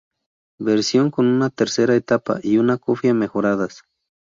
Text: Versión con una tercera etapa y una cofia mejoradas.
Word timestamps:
Versión 0.57 1.11
con 1.11 1.27
una 1.27 1.51
tercera 1.51 1.93
etapa 1.95 2.39
y 2.41 2.57
una 2.57 2.77
cofia 2.79 3.13
mejoradas. 3.13 3.83